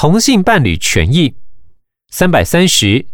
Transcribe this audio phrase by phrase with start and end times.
[0.00, 1.34] 同性伴侣权益。
[2.08, 3.06] 三百三十，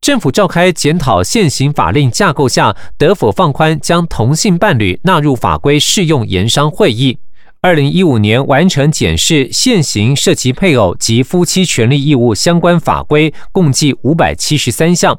[0.00, 7.18] 政府召开检讨现行法令架构下得否放宽将同性伴侣纳入法规适用研商会议。
[7.62, 15.18] 二零一五年完成检视现行涉及配偶及夫妻权利义务相关法规，共计五百七十三项。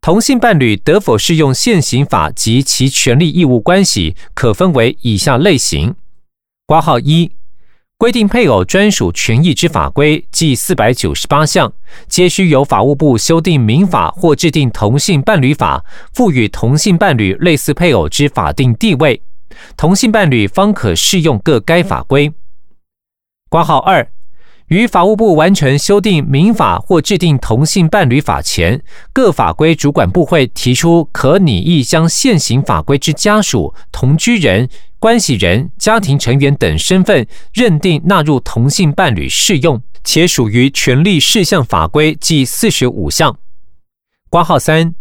[0.00, 5.96] 同性伴侣得否适用现行法及其权利义务关系，可分为以下类型：
[6.64, 7.32] 挂号一。
[7.98, 11.72] 规定配偶专属权益之法规，计四百九十八项，
[12.06, 19.20] 皆需由法务部修订民法或制定同性伴侣法，赋予同性伴侣类似配偶之法定地位，
[19.76, 22.32] 同性伴侣方可适用各该法规。
[23.48, 24.08] 挂号二。
[24.68, 28.82] 于法务部完成修订民法或制定同性伴侣法前，
[29.14, 34.68] 各法规主管部会提出可拟议将现行法规之家属、同居人、
[35.00, 43.38] 关系人、家庭成员等身份认定纳入同性伴侣适用，且属于权利事项法规计四十五项。
[44.28, 44.94] 挂号三。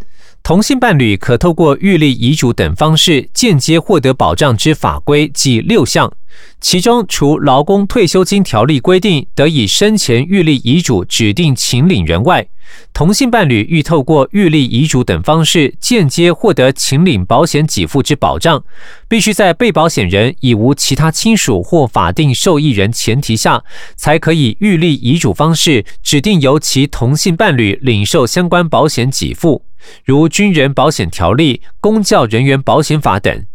[0.44, 6.14] 同性伴侣可透过预立遗嘱等方式间接获得保障之法规计六项，
[6.60, 12.48] 其中除劳工退休金条例规定得以生前预立遗嘱指定请领人外，
[12.94, 18.64] 同性伴侣欲透过预立遗嘱等方式间接获得请领保险给付之保障，
[19.08, 23.64] 必须在被保险人已无其他亲属或法定受益人前提下，
[23.96, 29.64] 才可以预立遗嘱方式指定由其同性伴侣领受相关保险给付。
[30.04, 33.46] 如军人保险条例、公教人员保险法等。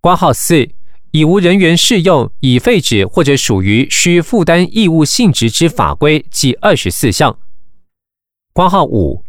[0.00, 0.68] 挂号四，
[1.12, 7.36] 已无人员适用、已废止或者属于需负担义务性质之法规，计二十四项。
[8.54, 9.22] 括号五，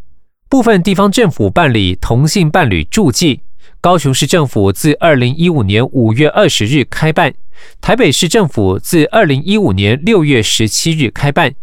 [0.48, 3.42] 部分地方政府办理同性伴侣住记。
[3.82, 7.34] 高雄市政府自二零一五年五月二十日开办，
[7.82, 11.54] 台北市政府自二零一五年六月十七日开办，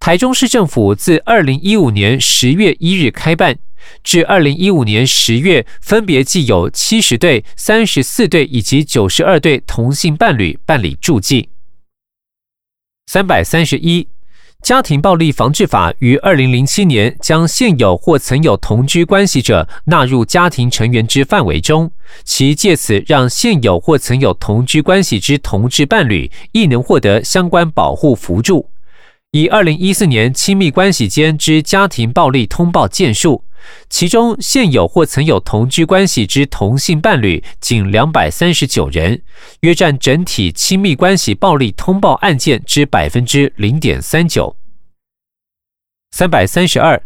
[0.00, 3.56] 台中市政府自二零一五年十月一日开办。
[4.02, 11.48] 至二零一五年十月，分别计有七十对、三十四对以及九十二对同性伴侣办理住记。
[13.06, 14.06] 三百三十一，
[14.62, 21.90] 家庭暴力防治法于二零零七年将现有或曾有同居关系者纳入家庭成员之范围中，
[22.24, 28.68] 其借此让现有或曾有同居关系之同志伴侣亦能获得相关保护扶助。
[29.30, 33.44] 以二零一四年亲密关系间之家庭暴力通报件数。
[33.88, 39.22] 其中现有或曾有同居关系之同性伴侣仅两百三十九人，
[39.60, 44.56] 约占整体亲密关系暴力通报案件之百分之零点三九。
[46.10, 47.02] 三百三十二，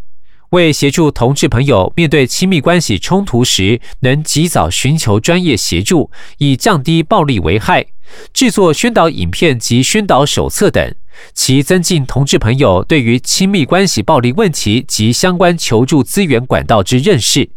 [0.50, 7.86] 为协助同志朋友面对亲密关系冲突时能及早寻求专业协助，以降低暴力危害，
[8.32, 10.94] 制作宣导影片及宣导手册等。
[11.34, 17.50] 其增进同志朋友对于亲密关系暴力问题及相关求助资源管道之认识。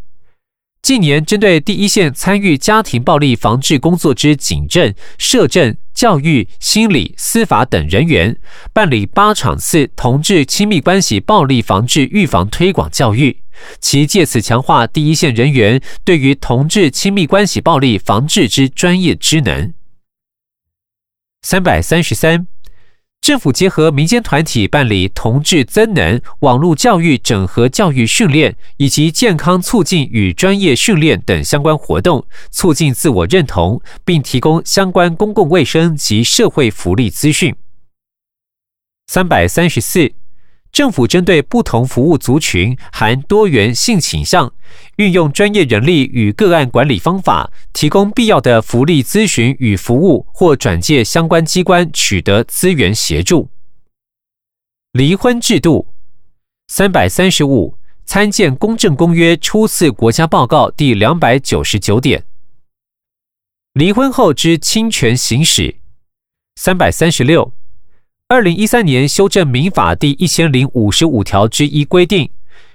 [0.82, 8.38] 近年，针对第一线参与家庭暴力防治工作之警政、社政、教育、心理、司法等人员，
[8.72, 13.42] 办理八场次同志亲密关系暴力防治预防推广教育，
[13.80, 19.74] 其借此强化第一线人员对于同志亲密关系暴力防治之专业知能。
[21.42, 22.46] 三百三十三。
[23.26, 37.56] 政府结合民间团体办理同志增能、网络教育整合教育训练，以及健康促进与专业训练等相关活动，促进自我认同，并提供相关公共卫生及社会福利资讯。
[39.08, 40.14] 三百三十四。
[40.76, 44.54] 政府针对不同服务族群含多元性倾向，
[44.98, 53.50] 运用专业人力与个案管理方法，提供必要的福利咨询与服务，或转介相关机关取得资源协助。
[54.92, 55.88] 离婚制度
[56.68, 62.26] 三百三十五，参见《公正公约》初次国家报告第两百九十九点。
[63.72, 65.78] 离婚后之侵权行使
[66.58, 67.54] 三百三十六。
[68.28, 72.28] 二零一三年修正民法第一千零五十五条之一规定，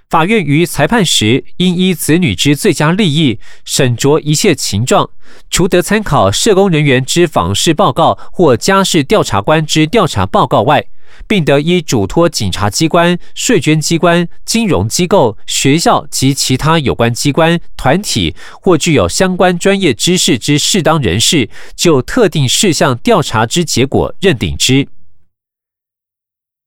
[0.09, 5.09] 法院于裁判时应依子女之最佳利益，审酌一切情状，
[5.49, 10.85] 除得参考社工人员之访视报告或家事调查官之调查报告外，
[11.27, 24.87] 并得依嘱托警察机关、税捐机关、金融机构、学校及其他有关机关、团体或具有相关专业知识之适当人士，就特定事项调查之结果认定之。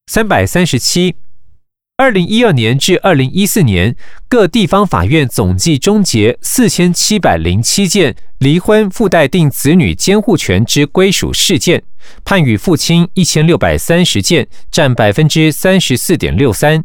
[0.07, 1.15] 三百三十七，
[1.97, 3.97] 二零一二年至二零一四年，
[4.29, 11.83] 各地方法院总计终结四千七百零七件离婚附带定子女监护权之归属事件，
[12.23, 16.83] 判予父亲一千六百三十件，占百分之三十四点六三；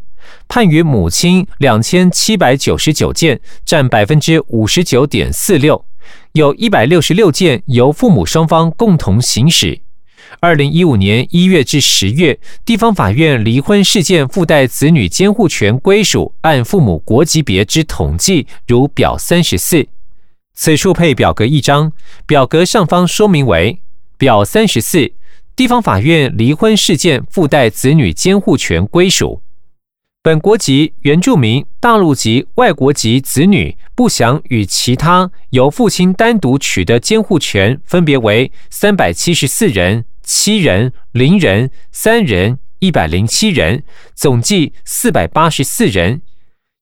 [0.47, 5.85] 判予母亲两千七百九十九件，占百分之五十九点四六。
[6.31, 9.81] 有一百六十六件由父母双方共同行使。
[10.39, 19.87] 二零一五年一月至十月，地方法院离婚事件附带子女监护权归属按父母国籍别之统计，如表三十四。
[20.53, 21.91] 此处配表格一张，
[22.25, 23.79] 表格上方说明为
[24.17, 25.11] 表三十四，
[25.55, 29.41] 地方法院离婚事件附带子女监护权归属。
[30.21, 40.03] 本国籍原住民、大陆籍、外国籍子女不详与其他由父亲单独取得监护权，分别为三百七十四人。
[40.31, 43.81] 七人、零人、三人、一百零七人，
[44.13, 46.21] 总计四百八十四人。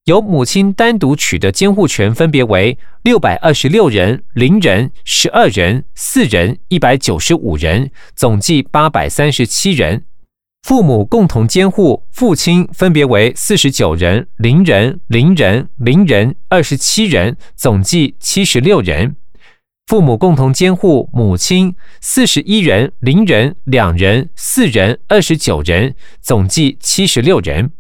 [0.04, 10.04] 由母亲单独取得监护权，分别为六百二十六人、零人、十二人、四人、一百九十五人，总计八百三十七人。
[10.64, 19.16] 父母共同监护，父亲分别为四十九人、零人、零人、零人、二十七人，总计七十六人。
[19.88, 27.72] 父母共同监护母亲四十一人、零人、两人、四人、二十九人，总计七十六人。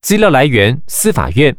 [0.00, 1.54] 资料来源：司法院。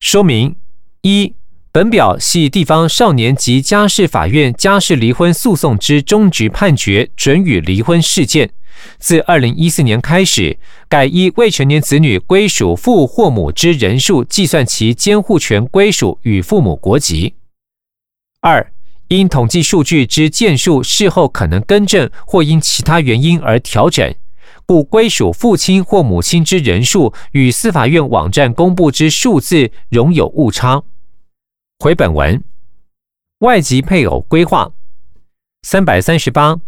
[0.00, 0.56] 说明：
[1.02, 1.34] 一、
[1.70, 8.50] 本表系地方少年及家事法院家事离婚诉讼之终局判决准予离婚事件。
[8.98, 10.58] 自二零一四年开始，
[10.88, 17.34] 改依未成年子女归属父或母之人数计算其监护权归属与父母国籍。
[18.40, 18.72] 二。
[19.10, 24.14] 因统计数据之件数事后可能更正，或因其他原因而调整，
[24.64, 30.84] 故归属父亲或母亲之人数与司法院网站公布之数字容有误差。
[31.80, 32.40] 回本文，
[33.40, 34.70] 外籍配偶规划
[35.62, 36.60] 三百三十八，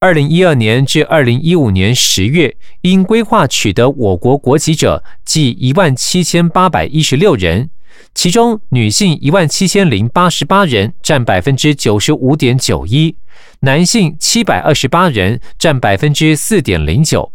[0.00, 7.70] 二零一二年至二零一五年十月，因规划取得我国国籍者计一万七千八百一十六人。
[8.14, 13.14] 其中女性一万七千零八十八人，占百分之九十五点九一；
[13.60, 17.32] 男性七百二十八人，占百分之四点零九。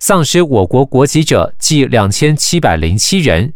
[0.00, 3.52] 丧失我国国籍者计两千七百零七人，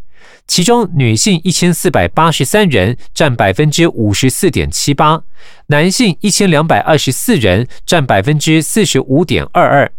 [0.47, 5.25] 其中女性一千四百八十三人，占百分之五十四点七八；
[5.67, 9.91] 男性一千两百二十四人，占百分之四十五点二二。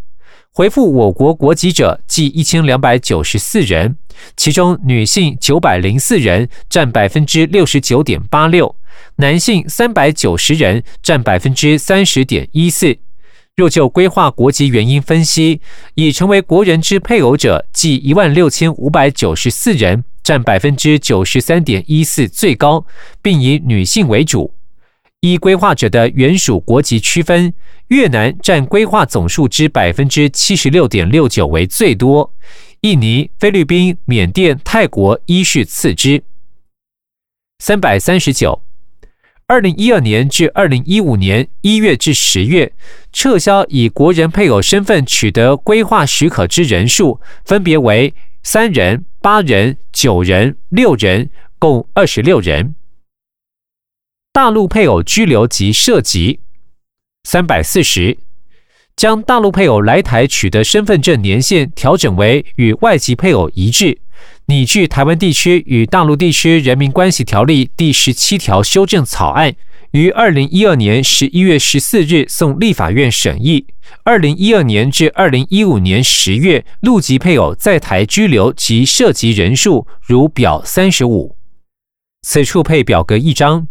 [0.54, 3.96] 回复我国国籍者计一千两百九十四人，
[4.36, 8.76] 其中女性九百零四人，占百分之六十九点八六；
[9.16, 12.98] 男性三百九十人，占百分之三十点一四。
[13.56, 15.62] 若就规划国籍原因分析，
[15.96, 22.86] 已成为国人之配偶者计一万六千五百九十四人，占百分之九十三点一四最高，
[23.22, 24.54] 并以女性为主。
[25.22, 27.54] 依规划者的原属国籍区分，
[27.90, 32.34] 越南占规划总数之百分之七十六点六九为最多，
[32.82, 36.24] 印尼、菲律宾、缅甸、泰国依序次之。
[37.60, 38.64] 三百三十九，
[39.46, 42.74] 二零一二年至二零一五年一月至十月，
[43.14, 51.30] 撤销以国人配偶身份取得规划许可之人数，分别为三人、八人、九人、六人，
[51.60, 52.74] 共二十六人。
[54.34, 56.40] 大陆配偶居留及涉及
[57.26, 58.18] 三百四十，
[58.96, 64.00] 将大陆配偶来台取得身份证年限调整为与外籍配偶一致，
[64.46, 69.54] 拟具台湾地区与大陆地区人民关系条例第十七条修正草案，
[69.92, 73.66] 于二零一二年十一月十四日送立法院审议。
[74.06, 81.36] 二零一二年至二零一五年十月，陆籍配偶在台居留及涉及人数如表三十五，
[82.22, 83.68] 此处配表格一张。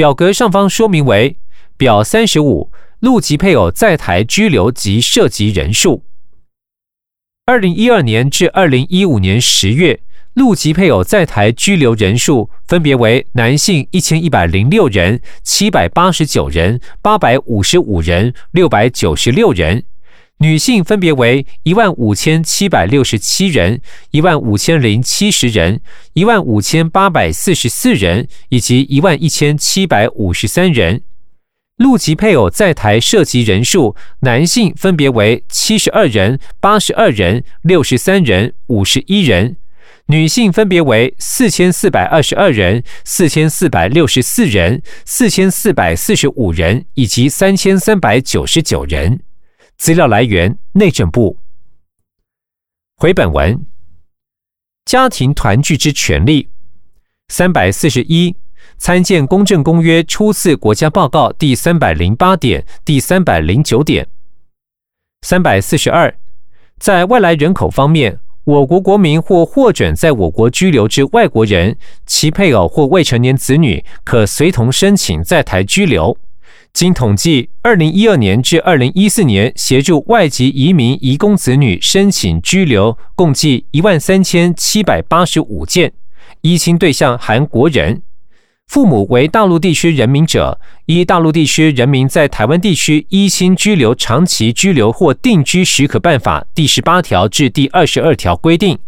[0.00, 1.36] 表格上方说明为
[1.76, 6.04] 表三十五，陆籍配偶在台居留及涉及人数。
[7.44, 10.00] 二零一二年至二零一五年十月，
[10.32, 19.84] 陆籍配偶在台居留人数分别为男性一千一百零六人、七百八十九人、八百五十五人、六百九十六人。
[20.42, 25.82] 女性分别为一万五千七百六十七人、一万五千零七十人、
[26.14, 31.02] 一万五千八百四十四人以及一万一千七百五十三人。
[31.76, 39.56] 陆籍配偶在台涉及人数，男性分别为七十二人、八十二人、六十三人、五十一人；
[40.06, 49.20] 女性分别为四千四百二十二人、四千四百六十四人、四千四百四十五人以及三千三百九十九人。
[49.80, 51.38] 资料来源：内政部。
[52.98, 53.64] 回本文，
[54.84, 56.50] 家庭团聚之权利。
[57.28, 58.36] 三百四十一，
[58.76, 64.06] 参见《公正公约》初次国家报告第三百零八点、第三百零九点。
[65.22, 66.14] 三百四十二，
[66.78, 76.18] 在外来人口方面，我国国民或获准在我国居留之外国人，其配偶或未成年子女，可随同申请在台居留。
[76.72, 85.92] 经统计，二零一二年至二零一四年，协助外籍移民移工子女申请居留，共计一万三千七百八十五件。
[86.42, 88.02] 依亲对象含国人，
[88.68, 98.78] 父母为大陆地区人民者，依大陆地区人民在台湾地区依亲居留、长期居留或定居许可办法第十八条至第二十二条规定，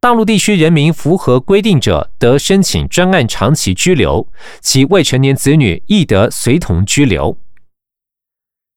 [0.00, 4.28] 大陆地区人民符合规定者，得申请专案长期居留，
[4.60, 7.36] 其未成年子女亦得随同居留。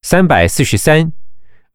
[0.02, 1.14] 三百四十三。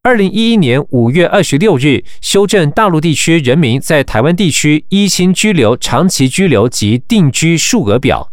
[0.03, 8.33] 二零一一年五月二十六日修正大陆地区人民在台湾地区依亲居留、长期居留及定居数额表，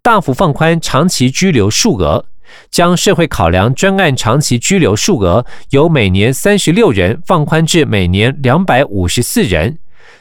[0.00, 2.24] 大幅放宽长期居留数额，
[2.70, 9.78] 将社会考量专案长期居留数额由每年三十六人放宽至每年两百五十四人。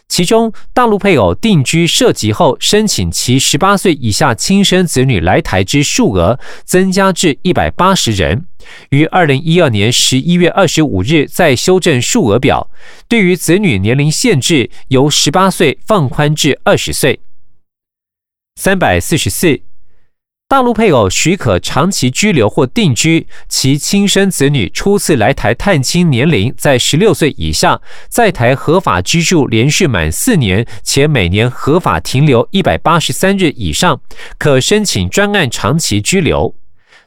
[0.08, 8.46] 其中，大陆配偶定居涉及后申请其十八岁以下亲生子女来台之数额增加至一百八十人，
[8.90, 12.70] 于二零一二年十一月二十五日再修正数额表，
[13.08, 17.20] 对于子女年龄限制由十八岁放宽至二十岁。
[18.56, 19.62] 三百四十四。
[20.54, 34.00] 大陆配偶许可长期居留或定居，其亲生子女初次来台探亲年龄在十六岁以下，在台合法居住连续满四年，且每年合法停留一百八十三日以上，
[34.38, 36.54] 可申请专案长期居留。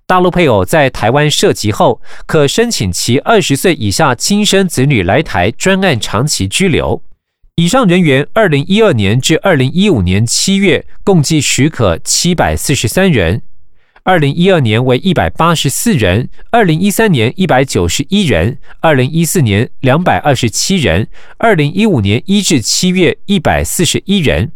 [0.09, 7.01] 大陆配偶在台湾涉及后，可申请其二十岁以下亲生子女来台专案长期居留。
[7.59, 13.41] 以上人员，二零一二年至二零一五年七月共计许可七百四十三人，
[14.03, 21.09] 二零一二年为一百八十四人，二零一三年一百九十一人，二零一四年两百二十七人，
[21.39, 24.53] 二零一五年一至七月一百四十一人，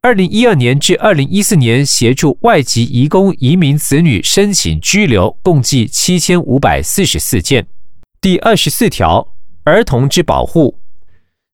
[0.00, 7.66] 二零一二年至二零一四年协助外籍移工移民子女申请居留，共计七千五百四十四件。
[8.20, 10.78] 第二十四条，儿童之保护。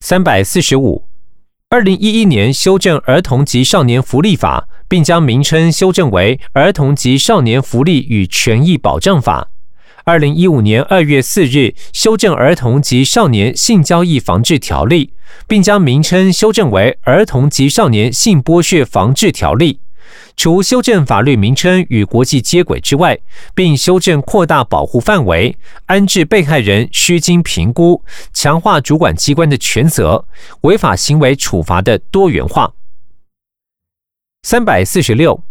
[0.06, 1.06] 三百四十五，
[1.70, 9.49] 二零一一年修正《儿童及少年福利法》，并将名称修正为《儿童及少年福利与权益保障法》。
[10.04, 15.06] 二零一五年二月四日修正《儿童及少年性交易防治条例》，
[15.49, 19.73] 并将名称修正为《儿童及少年性剥削防治条例》。
[20.37, 23.18] 除修正法律名称与国际接轨之外，
[23.54, 25.56] 并修正扩大保护范围，
[25.87, 28.02] 安置被害人需经评估，
[28.33, 30.26] 强化主管机关的权责，
[30.62, 32.73] 违法行为处罚的多元化。
[34.42, 35.42] 三百四十六，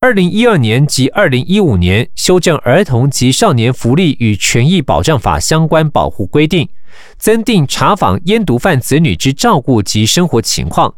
[0.00, 6.68] 二零一二年及二零一五年修正《儿童及少年福利与权益保障法》相关保护规定，
[7.16, 10.94] 增订查访烟毒贩子女之照顾及生活情况。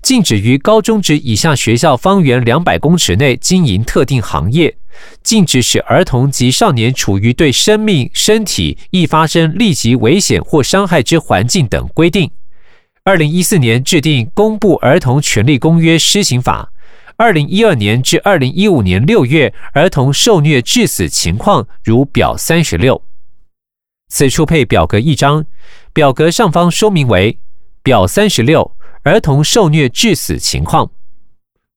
[0.00, 4.76] 禁止于高中职以下学校方圆两百公尺内经营特定行业。
[5.22, 12.30] 禁止使儿童及少年处于对生命、身体易发生立即危险或伤害之环境等规定。
[13.04, 16.70] 二零一四年制定公布《儿童权利公约施行法》。
[17.16, 23.02] 二零一二年至二零一五年六月儿童受虐致死情况如表三十六。
[24.08, 25.44] 此处配表格一张，
[25.92, 27.38] 表格上方说明为
[27.82, 28.76] 表三十六。
[29.04, 30.92] 儿童受虐致死情况，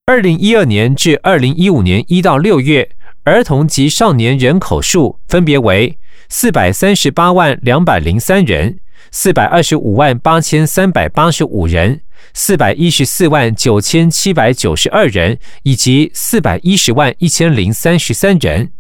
[0.06, 2.88] 二零一二年至二零一五年一到六月，
[3.24, 5.98] 儿童及少年人口数分别为
[6.30, 8.78] 四百三十八万两百零三人、
[9.10, 12.02] 四百二十五万八千三百八十五人、
[12.36, 18.72] 四百一十四万九千七百九十二人，以及四百一十万一千零三十三人。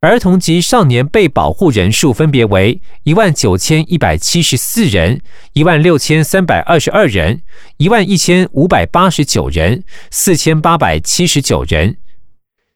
[0.00, 5.20] 儿童及少年被保护人数分别为一万九千一百七十四人、
[5.54, 7.42] 一万六千三百二十二人、
[7.78, 11.96] 一万一千五百八十九人、四千八百七十九人。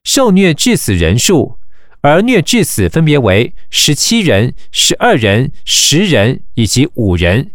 [0.02, 1.58] 受虐致死人数，
[2.00, 7.52] 儿虐致死分别为十七人、十二人、十人以及五人。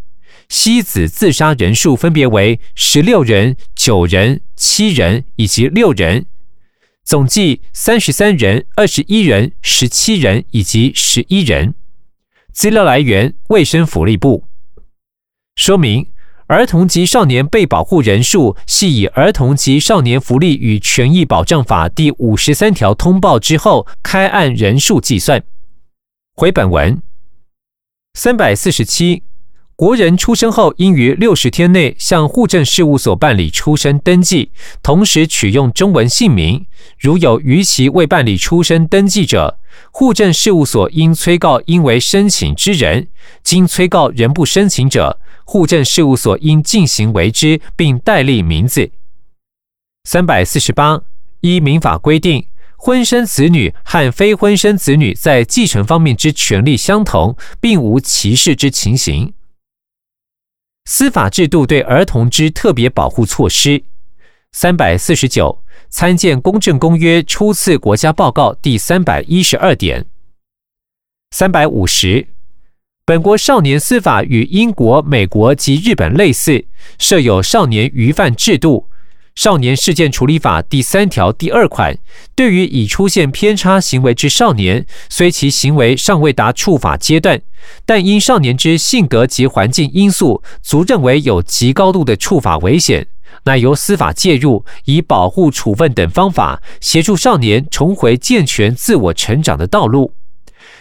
[0.47, 6.25] 妻子自杀人数分别为十六人、九人、七人以及六人。
[7.07, 11.73] 总计三十三人、二十一人、十七人以及十一人。
[12.51, 14.43] 资料来源：卫生福利部。
[15.55, 16.07] 说明：
[16.47, 25.41] 儿童及少年被保护人数系以《儿童及少年福利与权益保障法》第五十三条通报之后开案人数计算。
[26.35, 27.01] 回本文
[28.15, 29.23] 三百四十七。
[29.77, 34.49] 国人出生后应于六十天内向户政事务所办理出生登记，
[34.81, 36.65] 同时取用中文姓名。
[36.97, 39.59] 如有逾期未办理出生登记者，
[39.91, 43.09] 户政事务所应催告应为申请之人。
[43.43, 48.89] 经催告仍不申请者，户政事务所应进行为之，并代立名字。
[50.05, 51.03] 三百四十八，
[51.41, 59.33] 依民法规定，婚生子女和非婚生子女在继承方面之权利相同，并无歧视之情形。
[60.89, 63.83] 司法制度对儿童之特别保护措施。
[64.53, 70.05] 三百四十九，参见《公正公约》初次国家报告第三百一十二点。
[71.31, 72.25] 三百五十，
[73.03, 76.65] 本国少年司法与英国、美国及日本类似，
[76.97, 78.89] 设有少年余犯制度。
[79.37, 81.95] 少年事件处理法第三条第二款，
[82.33, 87.39] 对于已出现偏差行为之少年，虽其行为尚未达处罚阶段，
[87.85, 93.05] 但因少年之性格及环境因素，足认为有极高度的处罚危险，
[93.43, 100.13] 乃由司法介入，以保护、处分等方法，协助少年重回健全自我成长的道路。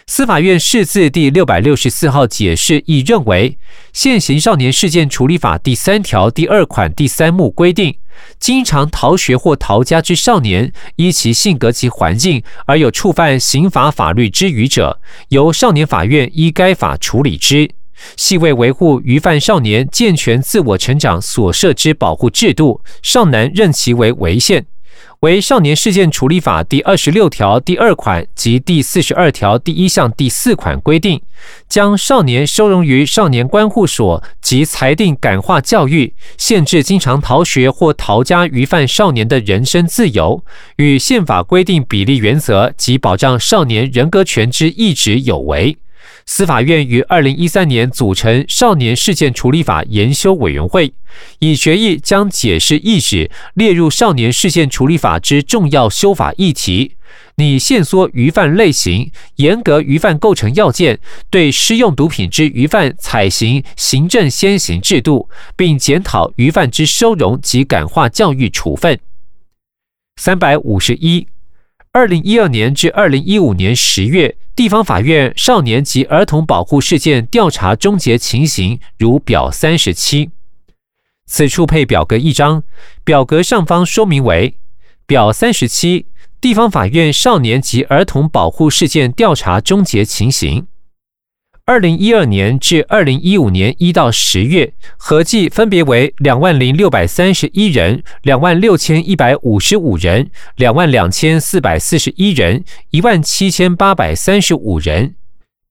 [0.07, 3.59] 司法院释字第六百六十四号解释亦认为，
[3.93, 7.99] 现行少年事件处理法第三条第二款第三目规定，
[8.39, 17.71] 经常逃学或逃家之少年，依其性格及环境而有触犯刑法法律之余者，由少年法院依该法处理之，
[18.17, 24.67] 系为维护余犯少年健全自我成长所设之保护制度，尚难任其为违宪。
[25.21, 31.23] 为少年事件处理法第二十六条第二款及第四十二条第一项第四款规定，
[31.69, 40.45] 将少年收容于少年关护所及裁定感化教育，限制经常逃学或逃家余犯少年的人身自由，
[40.77, 45.79] 与宪法规定比例原则及保障少年人格权之意旨有违。
[46.25, 50.93] 司法院于二零一三年组成少年事件处理法研修委员会，
[51.39, 56.97] 以决议将解释意旨列入少年事件处理法之重要修法议题，
[57.37, 60.99] 拟限缩余犯类型，严格余犯构成要件，
[61.31, 68.99] 对施用毒品之余犯采行行政先行制度，并检讨余犯之收容及感化教育处分。
[70.21, 71.27] 三百五十一。
[71.97, 80.29] 二零一二年至二零一五年十月，地方法院少年及儿童保护事件调查终结情形，如表三十七。
[81.25, 82.63] 此处配表格一张，
[83.03, 84.59] 表格上方说明为
[85.07, 86.05] 表三十七，
[86.39, 90.67] 地方法院少年及儿童保护事件调查终结情形。
[91.69, 105.17] 二零一二年至二零一五年一到十月，合计分别为两万零六百三十一人、两万六千一百五十五人、两万两千四百四十一人、一万七千八百三十五人。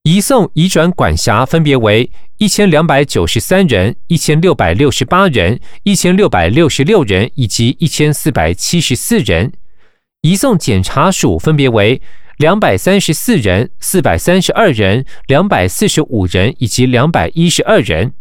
[0.04, 9.54] 移送移转管辖分别为一千两百九十三人、一千六百六十八人、一千六百六十六人以及一千四百七十四人。
[10.24, 12.02] 移送检察署分别为。
[12.38, 18.14] 两百三十四人、四百三十二人、两百四十五人以及两百一十二人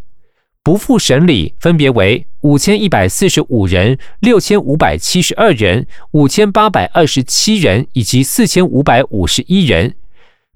[0.63, 9.95] 不复审理，分别为五千一百四十五人、六千五百七十二人、五千八百二十七人以及四千五百五十一人。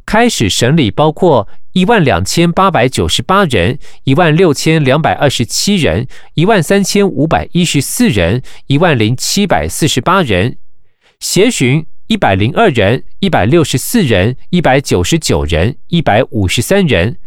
[0.06, 10.56] 开始审理包括一万两千八百九十八人、一万六千两百二十七人、一万三千五百一十四人、一万零七百四十八人。
[11.18, 11.84] 协询。
[12.08, 17.18] 一百零二人、一百六十四人、一百九十九人、一百五十三人，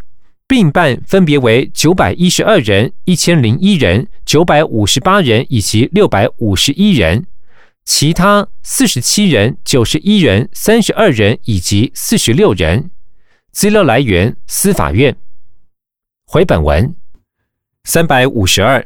[0.48, 7.28] 并办分别为九百一十二人、一千零一人、九百五十八人以及六百五十一人，
[7.86, 12.90] 其他四十七人、九十一人、三十二人以及四十六人。
[13.52, 15.16] 资料来源：司法院。
[16.26, 16.96] 回本文
[17.84, 18.84] 三百五十二。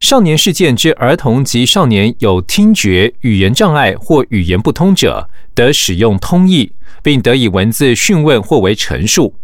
[0.00, 9.34] 少年事件之儿童及少年有听觉、语言障碍或语言不通者，得使用通译，并得以文字讯问或为陈述。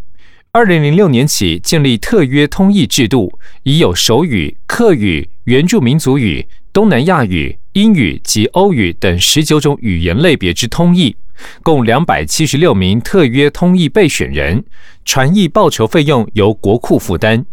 [0.52, 11.14] 二零零六年起建立特约通译制度，已有手语、客语、原住民族语、东南亚语、英语及欧语等十九种语言类别之通译，
[11.62, 14.64] 共两百七十六名特约通译备选人，
[15.04, 17.44] 传译报酬费用由国库负担。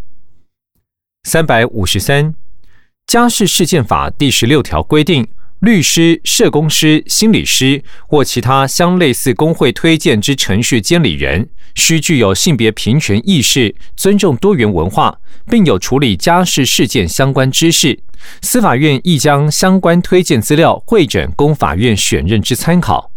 [1.26, 2.34] 三百五十三。
[3.08, 5.28] 家事事件法第十六条规定，
[5.60, 15.16] 律师、社工师、心理师或其他相类似工会推荐之程序监理人，需具有性别平权意识，尊重多元文化，
[15.48, 18.00] 并有处理家事事件相关知识。
[18.42, 23.12] 司法院亦将相关推荐资料会诊供法院选任之参考。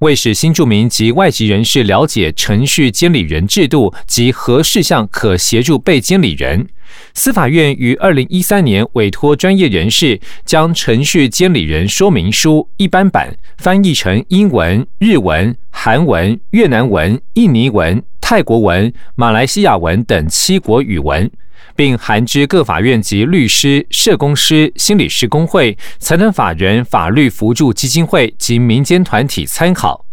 [0.00, 6.68] 为使新住民及外籍人士了解程序监理人制度及何事项可协助被监理人，
[7.14, 21.30] 司法院于二零一三年委托专业人士将程序监理人说明书一般版翻译成英文、日文、韩文、越南文、印尼文、泰国文、马来西亚文等七国语文。
[21.74, 30.04] 并函知各法院及律师、社工师、心理师工会、财产法人法律扶助基金会及民间团体参考。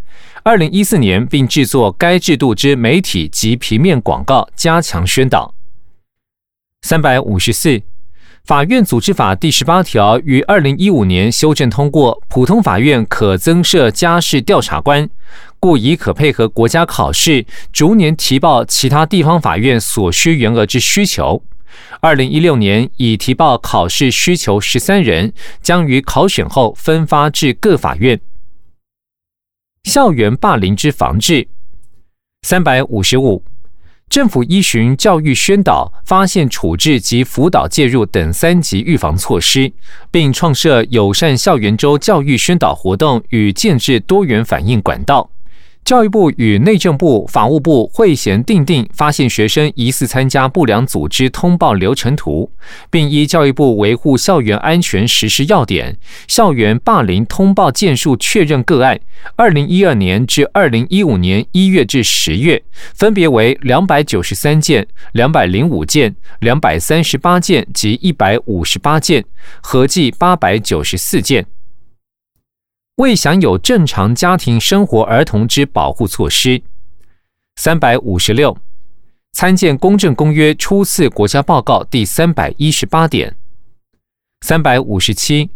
[0.43, 5.55] 二零一四年，并制作该制度之媒体及平面广告，加强宣导。
[6.87, 7.81] 三百五十四，
[8.43, 15.09] 法院组织法第十八条于二零一五年修正通过，普通法院可增设家事调查官，
[15.59, 17.43] 故已可配合国家考试，
[17.73, 21.41] 逐年提报其他地方法院所需员额之需求。
[22.01, 28.21] 二零一六年已提报考试需求十三人，将于考选后分发至各法院。
[29.85, 31.47] 校园霸凌之防治
[32.43, 33.43] 三百五十五，
[34.09, 39.73] 政府依循教育宣导、发现处置及辅导介入等三级预防措施，
[40.09, 45.29] 并创设友善校园周教育宣导活动与建制多元反应管道。
[45.85, 52.49] 教育部与内政部、法务部会衔订定发现学生疑似参加不良组织通报流程图，
[52.89, 55.95] 并依教育部维护校园安全实施要点，
[56.27, 58.99] 校园霸凌通报件数确认个案，
[59.35, 62.63] 二零一二年至二零一五年一月至十月，
[62.95, 69.23] 分别为两百九十三件、两百零五件、两百三十八件及一百五十八件，
[69.61, 71.45] 合计八百九十四件。
[72.97, 76.61] 未享有正常家庭生活儿童之保护措施。
[77.57, 78.57] 三百五十六，
[79.33, 83.35] 参见《公正公约》初次国家报告第三百一十八点。
[84.45, 85.49] 三百五十七，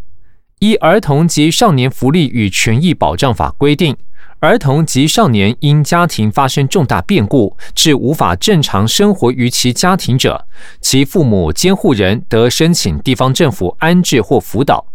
[0.59, 3.95] 依《儿童及少年福利与权益保障法》规定，
[4.39, 10.45] 儿童及少年因家庭发生重大变故，致无法正常生活于其家庭者，
[10.81, 14.85] 其父母、监护人得申请地方政府安置或辅导。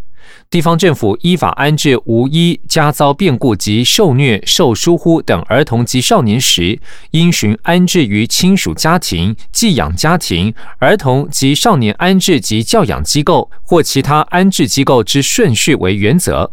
[0.50, 6.78] 地方政府依法安置无一家遭变故及受虐、受疏忽等儿童及少年时，
[7.10, 16.52] 应循安置于亲属家庭、寄养家庭、儿童及少年安置及教养机构或其他安置机构之顺序为原则。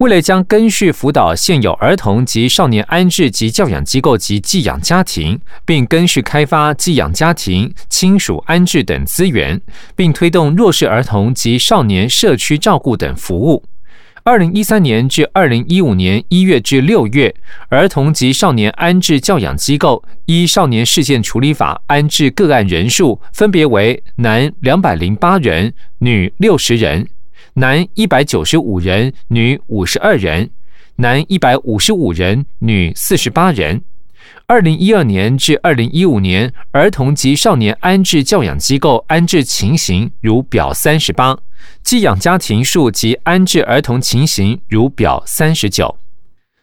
[0.00, 9.60] 为了将根续辅导现有儿童及少年安置及教养机构及寄养家庭，并根续开发寄养家庭、亲属安置等资源，
[9.94, 13.62] 并推动弱势儿童及少年社区照顾等服务。
[14.22, 17.34] 二零一三年至二零一五年一月至六月，
[17.68, 27.06] 儿童及少年安置教养机构依少年事件处理法安置个案人数分别为男两百零八人，女六十人。
[27.60, 30.48] 男一百九十五人，女五十二人；
[30.96, 33.82] 男一百五十五人，女四十八人。
[34.46, 41.36] 二零一二年至二零一五年，儿童及少年安置教养机构安置情形如表三十八，
[41.82, 45.98] 寄养家庭数及安置儿童情形如表三十九。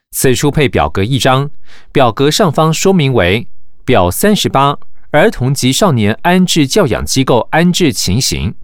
[0.10, 1.52] 此处配表格一张，
[1.92, 3.46] 表格上方说明为
[3.86, 4.76] 表三十八，
[5.12, 8.56] 儿童及少年安置教养机构安置情形。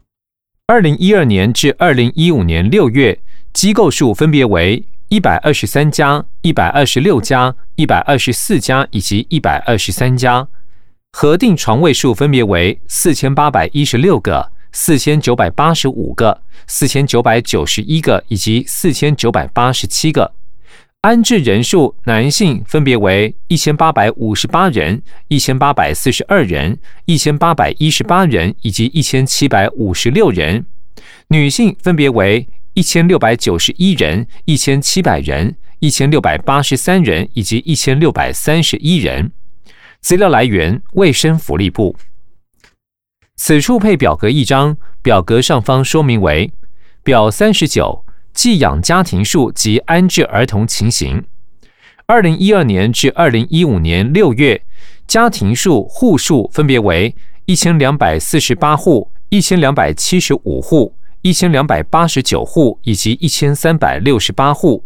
[0.66, 3.20] 二零一二年至二零一五年六月，
[3.52, 10.48] 机构数分别为一百二十三家、一百二十六家、一百二十四家以及一百二十三家，
[11.12, 20.32] 核定床位数分别为四千八百一十六个、四千九百八十五个、四千九百九十一个以及四千九百八十七个。
[21.04, 30.64] 安置人数，男性分别为一千八百五十八人、一千八百四十二人、一千八百一十八人以及一千七百五十六人；
[31.28, 39.30] 女性分别为一千六百九十一人、一千七百人、一千六百八十三人以及一千六百三十一人。
[40.00, 41.98] 资料来源：卫生福利部。
[43.36, 46.54] 此处配表格一张，表格上方说明为
[47.04, 48.06] 表三十九。
[48.34, 51.24] 寄养家庭数及安置儿童情形，
[52.08, 54.62] 二零一二年至二零一五年六月，
[55.08, 57.16] 家庭数户数分别为
[57.46, 64.84] 一千两百四十八户、一千两百七十五户、一千两百八十九户以及一千三百六十八户。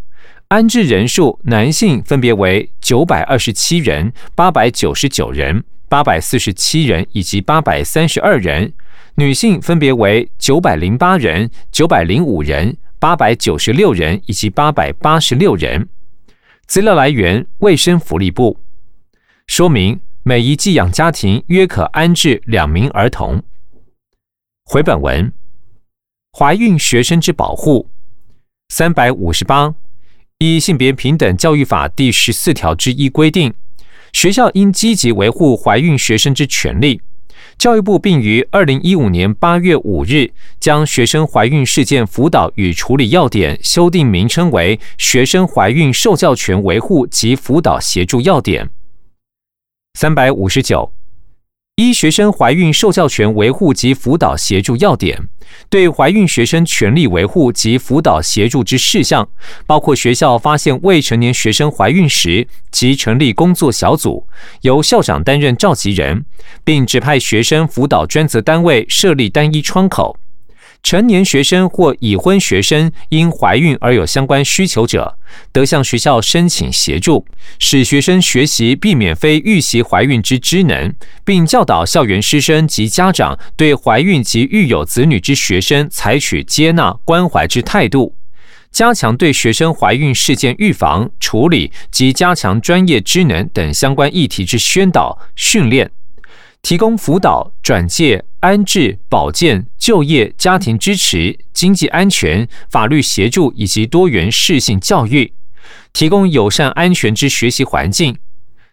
[0.49, 8.71] 安置人数，男性分别为九百二十七人、八百九十九人、八百四十七人以及八百三十二人；
[9.15, 12.75] 女性分别为九百零八人、九百零五人。
[12.99, 15.88] 八百九十六人以及八百八十六人。
[16.65, 18.57] 资料来源：卫生福利部。
[19.47, 23.43] 说明：每一寄养家庭约可安置两名儿童。
[24.65, 25.31] 回本文：
[26.38, 27.89] 怀孕学生之保护。
[28.69, 29.75] 三百五十八，
[30.39, 33.53] 依性别平等教育法第十四条之一规定，
[34.12, 36.99] 学校应积极维护怀孕学生之权利。
[37.57, 48.65] 教育部并于二零一五年八月五日将学生怀孕事件辅导与处理要点修订名称为《学生怀孕受教权维护及辅导协助要点》。
[49.95, 50.91] 三百五十九。
[51.79, 55.29] 一学生怀孕受教权维护及辅导协助要点，
[55.69, 59.29] 对怀孕学生权利维护及辅导协助之事项，
[59.67, 64.27] 包括学校发现未成年学生怀孕时，即成立工作小组，
[64.61, 66.25] 由校长担任召集人，
[66.63, 70.17] 并指派学生辅导专责单位设立单一窗口。
[70.83, 75.17] 成年学生或已婚学生因怀孕而有相关需求者，
[75.51, 77.25] 得向学校申请协助，
[77.59, 80.93] 使学生学习避免非预习怀孕之知能，
[81.25, 88.15] 并教导校园师生及家长对怀孕及育有子女之学生采取接纳关怀之态度，
[88.71, 95.91] 加强对学生怀孕事件预防、处理及加强专业知能等相关议题之宣导训练。
[96.67, 105.32] 提供辅导、转介、安置、保健、就业、家庭支持、经济安全、法律协助以及多元适性教育；
[105.93, 108.17] 提供友善安全之学习环境，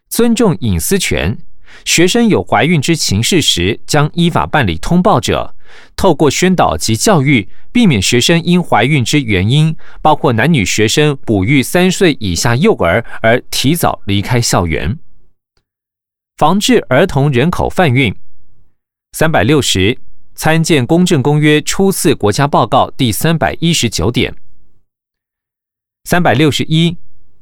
[0.09, 1.39] 尊重隐私权。
[1.85, 5.55] 学生有怀孕之情事时，将依法办理通报者。
[5.95, 14.99] 透过宣导及教育，避免学生因怀孕之原因，包括男女学生哺育三岁以下幼儿而提早离开校园。
[16.37, 18.13] 防治儿童人口贩运，
[19.13, 19.97] 三百六十
[20.35, 24.35] 参见《公正公约》初次国家报告第三百一十九点。
[26.03, 26.97] 三百六十一，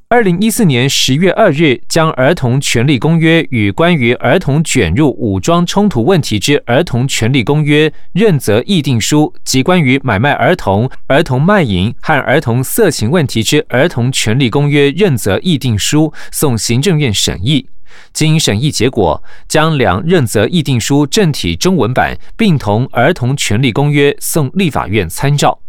[0.09, 17.71] 二零一四年十月二日，将《儿童权利公约》与关于儿童卷入武装冲突问题之儿童权利公约认责议定书及关于买卖儿童、儿童卖淫和儿童色情问题之儿童权利公约认责议定书送行政院审议。
[18.13, 25.61] 经审议结果，将两认责议定书正体中文版并同《儿童权利公约》送立法院参照。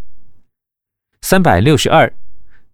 [1.21, 2.13] 三百六十二，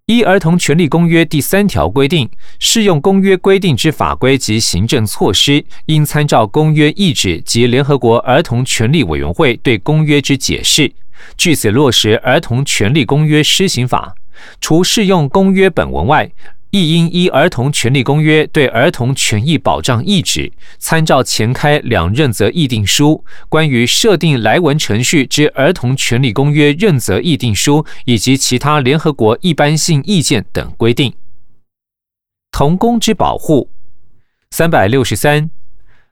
[0.05, 10.91] 依《儿童权利公约》第三条规定，适用公约规定之法规及行政措施，应参照公约意旨及联合国儿童权利委员会对公约之解释，
[11.37, 14.15] 据此落实《儿童权利公约施行法》，
[14.59, 16.31] 除适用公约本文外。
[16.71, 31.11] 亦应依《儿童权利公约》对儿童权益保障意旨，参照前开两认责议定书、关于设定来文程序之《儿童权利公约》认责议定书以及其他联合国一般性意见等规定。
[32.51, 33.71] 童工之保护，
[34.51, 35.45] 三百六十三，《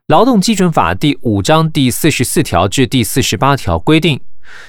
[0.07, 4.19] 劳动基准法》第五章第四十四条至第四十八条规定，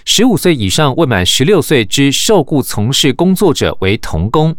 [0.05, 4.55] 十五岁以上未满十六岁之受雇从事工作者为童工。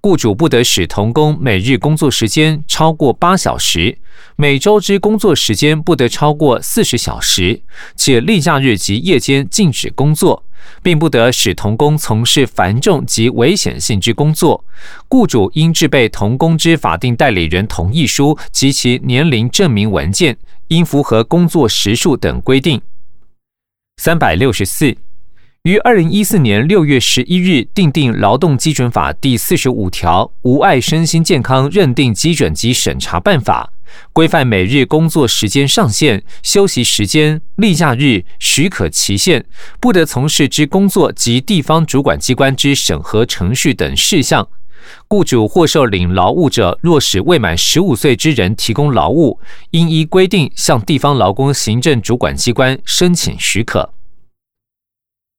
[0.00, 3.98] 雇主不得使童工每日工作时间超过八小时，
[4.36, 7.62] 每周之工作时间不得超过四十小时，
[7.96, 10.44] 且例假日及夜间禁止工作，
[10.82, 14.64] 并不得使童工从事繁重及危险性之工作。
[15.08, 20.36] 雇主应制备童工之法定代理人同意书及其年龄证明文件，
[20.68, 22.80] 应符合工作时数等规定。
[23.98, 24.96] 三百六十四。
[25.64, 33.70] 于二零一四年六月十一日订定《劳动基准法》第四十五条《无碍身心健康认定基准及审查办法》，
[34.14, 39.44] 规范每日工作时间上限、休息时间、例假日、许可期限、
[39.78, 44.48] 不得从事之工作及地方主管机关之审核程序等事项。
[45.08, 49.38] 雇主或受领劳务者，若使未满十五岁之人提供劳务，
[49.72, 53.92] 应依规定向地方劳工行政主管机关申请许可。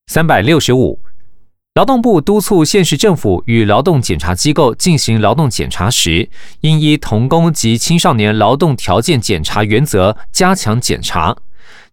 [0.08, 1.00] 三百六十五，
[1.76, 6.28] 劳动部督促县市政府与劳动检查机构进行劳动检查时，
[6.60, 11.34] 应依童工及青少年劳动条件检查原则加强检查。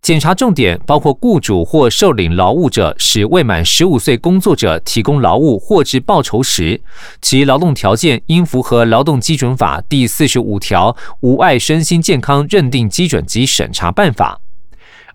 [0.01, 6.81] 检查重点包括雇主或受领劳务者使未满十五岁工作者提供劳务或至报酬时，
[7.23, 14.41] 其劳动条件应符合《劳动基准法》第四十五条《无碍身心健康认定基准及审查办法》。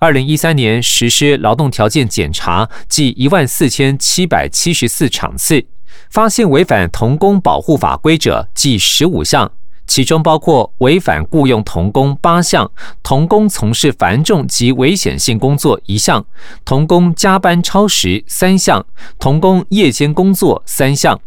[0.04, 5.66] 二零一三年实施劳动条件检查，计一万四千七百七十四场次，
[6.10, 9.50] 发现违反童工保护法规者计十五项，
[9.88, 12.70] 其中包括违反雇佣童工八项，
[13.02, 16.26] 童工从事繁重及危险性工作一项，
[16.66, 18.86] 童工加班超时三项，
[19.18, 21.18] 童工夜间工作三项。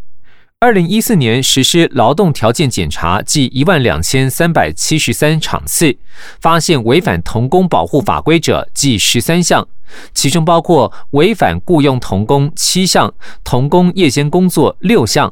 [0.58, 5.98] 二零一四年实施劳动条件检查，计一万两千三百七十三场次，
[6.40, 9.68] 发现违反童工保护法规者计十三项，
[10.14, 13.12] 其中包括违反雇佣童工七项，
[13.44, 15.30] 童工夜间工作六项。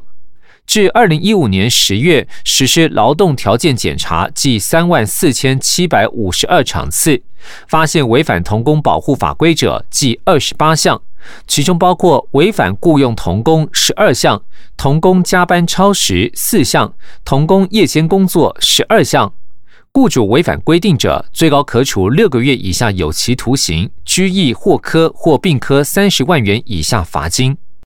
[0.65, 7.21] 至二零一五年十月实施劳动条件检查，计三万四千七百五十二场次，
[7.67, 11.01] 发现违反童工保护法规者计二十八项，
[11.47, 14.41] 其中包括违反雇佣童工十二项，
[14.75, 19.31] 童工加班超时四项，童工夜间工作十二项。
[19.93, 27.55] 雇主违反规定者，最高可处六个月以下有期徒刑、拘役或科或并科三十万元以下罚金。